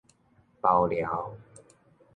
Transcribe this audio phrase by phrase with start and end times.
[0.63, 1.07] 包療